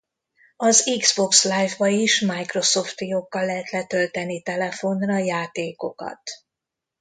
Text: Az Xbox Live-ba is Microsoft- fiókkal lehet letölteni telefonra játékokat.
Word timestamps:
Az 0.55 0.95
Xbox 0.99 1.43
Live-ba 1.43 1.87
is 1.87 2.19
Microsoft- 2.21 2.95
fiókkal 2.97 3.45
lehet 3.45 3.69
letölteni 3.71 4.41
telefonra 4.41 5.17
játékokat. 5.17 6.21